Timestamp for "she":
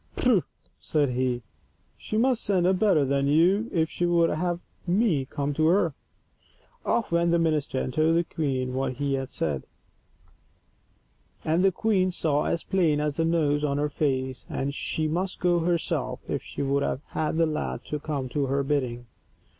1.99-2.17, 3.87-4.07, 14.73-15.07, 16.41-16.63